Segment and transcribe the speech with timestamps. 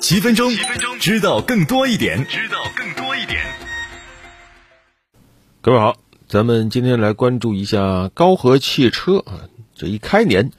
[0.00, 3.44] 七分钟，七分钟，知道更多一点，知道更多一点。
[5.60, 5.96] 各位好，
[6.26, 9.44] 咱们今天来关注一下高和汽车啊，
[9.74, 10.52] 这一开年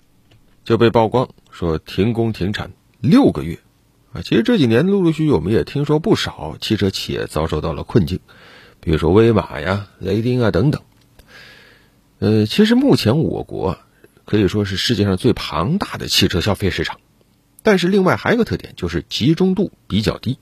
[0.64, 3.60] 就被曝光说停工停产六个月
[4.14, 4.22] 啊。
[4.22, 8.20] 其实这几年陆陆续续我们也听说不少汽车企业遭受到了困境，
[8.80, 10.84] 比如说威马呀、雷丁啊等等。
[12.20, 13.80] 呃，其实目前我国
[14.26, 17.00] 可以说是世界上最庞大的汽车消费市场。
[17.64, 20.38] 但是另外还有一个特点，就是集中度比较低。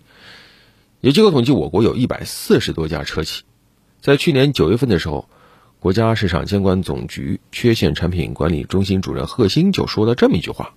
[1.02, 3.44] 有机构统计，我国有一百四十多家车企。
[4.02, 5.30] 在去年九月份的时候，
[5.80, 10.74] 国家市场监管总局缺陷产品管理中心主任贺新就说了这么一句话：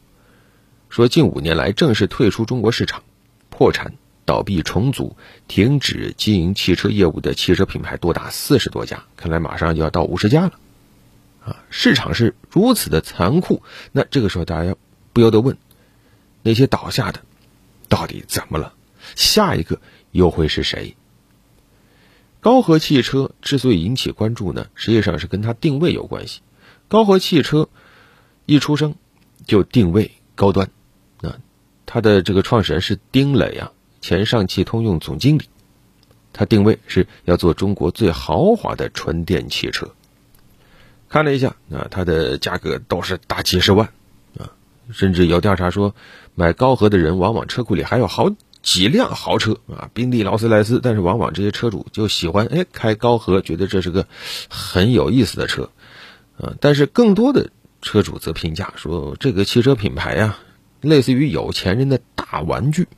[0.89, 3.03] 说近五年来正式退出中国市场、
[3.51, 5.17] 破产、倒闭、重组、
[5.49, 10.53] 停止经营汽车业务的汽车品牌多达四十多家，看来马上就要到五十家了。
[11.45, 14.77] 啊，市场是如此的残酷，那这个时候大家
[15.13, 15.57] 不由得问。
[16.43, 17.21] 那些倒下的，
[17.89, 18.75] 到底怎么了？
[19.15, 20.97] 下一个又会是谁？
[22.41, 26.41] 高和汽车之所以引起关注呢，实际上是跟它定位有关系。
[26.89, 27.69] 高和汽车
[28.47, 28.97] 一出生
[29.47, 30.71] 就定位高端，
[31.21, 31.39] 啊，
[31.87, 35.49] 它的这个创始人是丁磊啊，前上汽通用总经理，
[36.33, 39.95] 他定位是要做中国最豪华的纯电汽车。
[41.09, 43.93] 看了一下，啊，它的价格都是大几十万。
[44.91, 45.95] 甚至有调查说，
[46.35, 48.31] 买高和的人往往车库里还有好
[48.61, 50.81] 几辆豪车啊，宾利、劳斯莱斯。
[50.83, 54.07] 但是往往这些车主就喜欢哎开高和，觉得这是个
[54.49, 55.71] 很有意思的车，
[56.37, 56.55] 啊。
[56.61, 60.39] 但是更多的车主则评价说，这个汽车品牌呀，
[60.81, 62.89] 类似于有钱人的大玩具。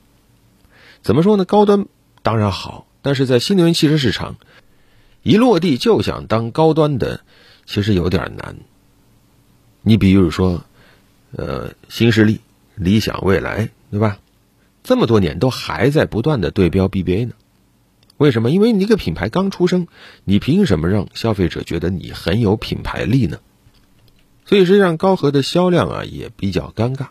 [1.02, 1.44] 怎么说呢？
[1.44, 1.86] 高端
[2.22, 4.36] 当然好，但是在新能源汽车市场，
[5.22, 7.20] 一落地就想当高端的，
[7.66, 8.56] 其实有点难。
[9.82, 10.64] 你比如说。
[11.36, 12.40] 呃，新势力、
[12.76, 14.18] 理想、未来，对吧？
[14.84, 17.32] 这么多年都还在不断的对标 BBA 呢？
[18.18, 18.50] 为什么？
[18.50, 19.88] 因为你一个品牌刚出生，
[20.24, 23.38] 你凭什么让消费者觉得你很有品牌力呢？
[24.44, 27.08] 所以实际上，高和的销量啊也比较尴尬。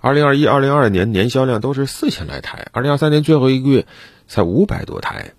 [0.00, 3.86] 二零二一、二零二二年年销量都是四千来台，二零二三年最后一个月
[4.26, 5.34] 才五百多台。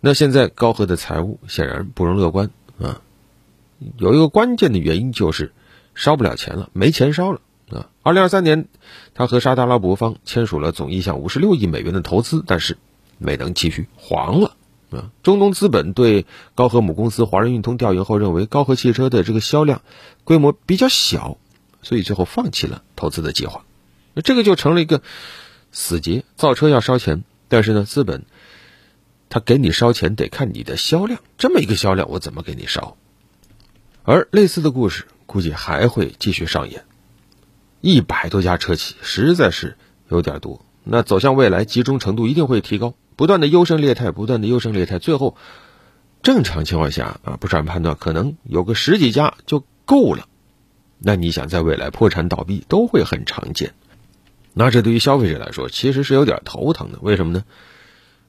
[0.00, 3.02] 那现在高和的财务显然不容乐观啊。
[3.98, 5.52] 有一个关键的原因就是。
[5.98, 7.90] 烧不了钱了，没钱烧了啊！
[8.04, 8.68] 二零二三年，
[9.14, 12.78] 他和沙特阿拉伯方签署了总意向五十六亿美元的投资，但是
[13.18, 14.54] 没能继续，黄了
[14.90, 15.10] 啊！
[15.24, 19.82] 中东资本对高和母公司华人运通调研后认为，高和汽车的这个销量
[20.22, 21.36] 规模比较小，
[21.82, 23.64] 所以最后放弃了投资的计划。
[24.14, 25.02] 那这个就成了一个
[25.72, 28.24] 死结：造车要烧钱，但是呢，资本
[29.28, 32.96] 他给你烧钱得看你的销量，这么一个销量，我怎么给你烧？
[34.04, 35.04] 而类似的故事。
[35.28, 36.84] 估计还会继续上演，
[37.82, 39.76] 一百多家车企实在是
[40.08, 40.64] 有点多。
[40.84, 45.36] 那走向未来，集中程度一定会提高，不断的优胜劣汰，不断的优胜劣汰，最后
[46.22, 50.26] 正常情况下啊，不是判断，可能有个十几家就够了。
[50.98, 53.74] 那你想，在未来破产倒闭都会很常见。
[54.54, 56.98] 那这对于消费者来说，其实是有点头疼的。
[57.02, 57.44] 为什么呢？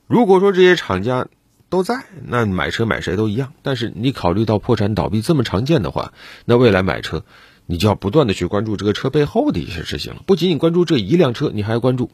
[0.05, 1.27] 如果说这些厂家，
[1.69, 3.53] 都在，那买车买谁都一样。
[3.61, 6.13] 但是你考虑到破产倒闭这么常见的话，
[6.45, 7.23] 那未来买车，
[7.67, 10.23] 你就要不断的去关注这个车背后的一些事情了。
[10.25, 12.09] 不仅仅关注这一辆车，你还要关注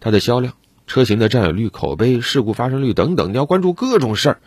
[0.00, 0.54] 它的销量、
[0.86, 4.40] 车型的占有率、口碑、事故发生率等等，你要关注各种事儿。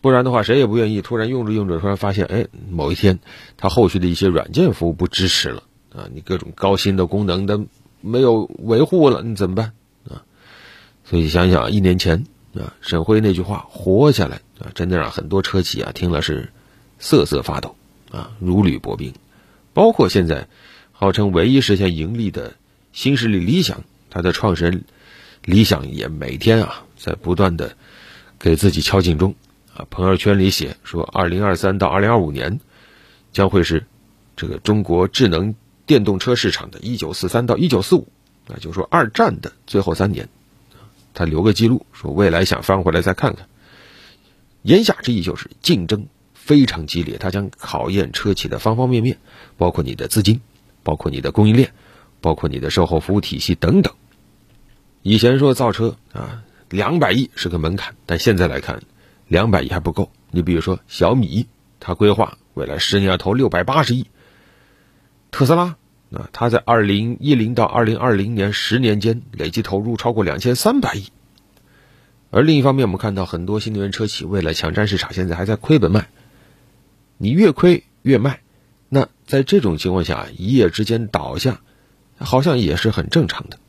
[0.00, 3.18] 不然的话，谁也不愿意突然用着用着，突然发现，哎，某一天
[3.56, 7.60] 它后续的一些软件服务不支持了啊，你各种高新的功能的
[8.00, 9.72] 没有维护了，你怎么办
[10.08, 10.22] 啊？
[11.04, 12.24] 所以想想一年前。
[12.54, 16.50] 啊，沈辉那句话“活下来”啊，真的让很多车企啊听了是
[16.98, 17.76] 瑟瑟发抖
[18.10, 19.14] 啊，如履薄冰。
[19.72, 20.48] 包括现在
[20.92, 22.54] 号称唯一实现盈利的
[22.92, 24.84] 新势力理想，它的创始人
[25.44, 27.76] 李想也每天啊在不断的
[28.38, 29.34] 给自己敲警钟
[29.74, 29.86] 啊。
[29.88, 32.58] 朋友圈里写说，二零二三到二零二五年
[33.32, 33.86] 将会是
[34.36, 35.54] 这个中国智能
[35.86, 38.08] 电动车市场的一九四三到一九四五，
[38.48, 40.28] 那就是说二战的最后三年。
[41.14, 43.48] 他留个记录，说未来想翻回来再看看。
[44.62, 49.18] 言下之意就是竞争非常激烈，它将考验车企的方方面面，
[49.56, 50.40] 包括你的资金，
[50.82, 51.72] 包括你的供应链，
[52.20, 53.94] 包括你的售后服务体系等等。
[55.02, 58.82] 以前说造车啊，两百亿是个门槛，但现在来看，
[59.28, 60.10] 两百亿还不够。
[60.30, 61.46] 你比如说小米，
[61.80, 64.04] 它规划未来十年要投六百八十亿；
[65.30, 65.76] 特斯拉。
[66.12, 71.06] 那他在二零一零到二零二零年十年间累计投入超过两千三百亿，
[72.30, 76.08] 而另一方面，我们看到很多新能源车企为了抢占市场，现在还在亏本卖。
[77.16, 78.40] 你越亏越卖，
[78.88, 81.60] 那在这种情况下，一夜之间倒下，
[82.18, 83.60] 好像也是很正常的。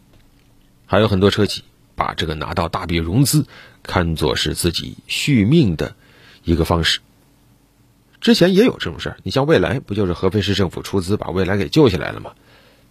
[0.88, 1.63] 还有很多车企
[1.95, 3.45] 把这个拿到大笔融资
[3.83, 5.95] 看作是自己续命的
[6.43, 7.01] 一个方式。
[8.21, 12.33] 之前也有这种事儿，你像未来，不就是合肥市政府出资把未来给救下来了吗？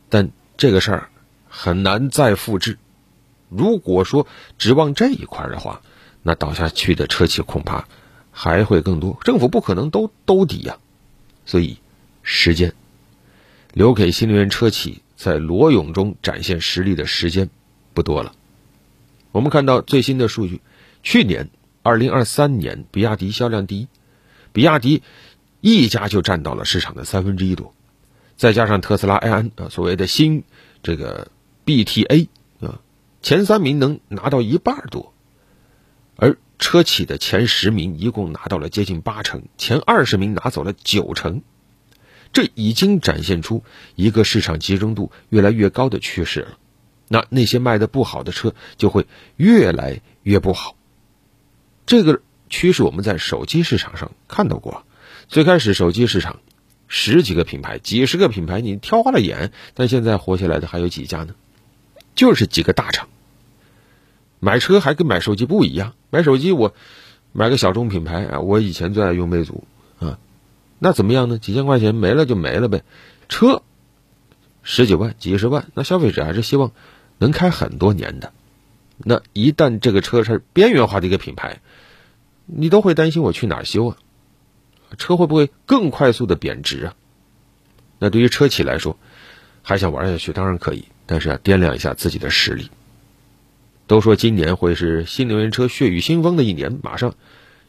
[0.08, 1.08] 但这个事儿
[1.48, 2.78] 很难再复制。
[3.48, 4.26] 如果说
[4.58, 5.82] 指望这一块的话，
[6.22, 7.86] 那倒下去的车企恐怕
[8.32, 9.18] 还会更多。
[9.22, 10.78] 政府不可能都兜底呀，
[11.46, 11.78] 所以
[12.22, 12.74] 时间
[13.72, 17.48] 留给新能源车企在裸泳中展现实力的时间
[17.94, 18.32] 不多了。
[19.30, 20.60] 我们看到最新的数据，
[21.04, 21.50] 去年
[21.84, 23.86] 二零二三年，比亚迪销量第一。
[24.52, 25.02] 比亚迪
[25.60, 27.74] 一家就占到了市场的三分之一多，
[28.36, 30.44] 再加上特斯拉埃安啊，所谓的新
[30.82, 31.30] 这个
[31.64, 32.28] BTA
[32.60, 32.80] 啊，
[33.22, 35.12] 前三名能拿到一半多，
[36.16, 41.42] 而车企的前十名一共拿到了接近八成，前二十名拿走了九成，
[42.32, 43.62] 这已经展现出
[43.94, 46.58] 一个市场集中度越来越高的趋势了。
[47.08, 49.06] 那那些卖的不好的车就会
[49.36, 50.74] 越来越不好，
[51.86, 52.22] 这个。
[52.50, 54.84] 趋势我们在手机市场上看到过，
[55.28, 56.40] 最开始手机市场
[56.88, 61.34] 十几个品牌、几十个品牌，你挑花了眼，但现在活下来的还有几家呢？
[62.16, 63.08] 就是几个大厂。
[64.40, 66.74] 买车还跟买手机不一样，买手机我
[67.32, 69.62] 买个小众品牌啊，我以前最爱用魅族
[70.00, 70.18] 啊，
[70.80, 71.38] 那怎么样呢？
[71.38, 72.82] 几千块钱没了就没了呗。
[73.28, 73.62] 车
[74.64, 76.72] 十几万、几十万，那消费者还是希望
[77.18, 78.32] 能开很多年的。
[78.98, 81.60] 那一旦这个车是边缘化的一个品牌。
[82.52, 83.96] 你都会担心我去哪修啊？
[84.98, 86.94] 车会不会更快速的贬值啊？
[87.98, 88.98] 那对于车企来说，
[89.62, 92.70] 还想玩下去当然可以，但是要掂量一下自己的实力。
[93.86, 97.14] 都说今年会是新能源车血雨腥风的一年，马上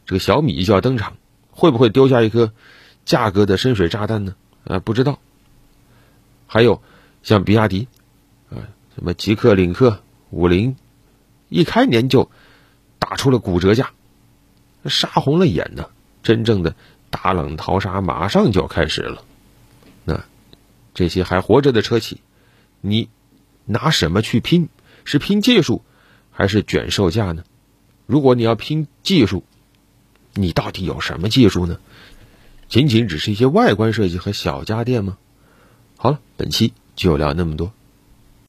[0.06, 1.16] 这个小米就要登场，
[1.50, 2.52] 会不会丢下一颗
[3.04, 4.34] 价格的深水炸弹呢？
[4.64, 5.18] 啊，不知道。
[6.46, 6.82] 还有
[7.22, 7.88] 像比亚迪
[8.50, 10.76] 啊，什么极氪、领克、五菱，
[11.48, 12.30] 一开年就
[12.98, 13.92] 打出了骨折价。
[14.86, 15.90] 杀红了眼呢，
[16.22, 16.74] 真正的
[17.10, 19.24] 大浪淘沙马上就要开始了。
[20.04, 20.24] 那
[20.94, 22.20] 这些还活着的车企，
[22.80, 23.08] 你
[23.64, 24.68] 拿什么去拼？
[25.04, 25.82] 是拼技术，
[26.30, 27.44] 还是卷售价呢？
[28.06, 29.44] 如果你要拼技术，
[30.34, 31.78] 你到底有什么技术呢？
[32.68, 35.18] 仅仅只是一些外观设计和小家电吗？
[35.96, 37.72] 好了，本期就聊那么多。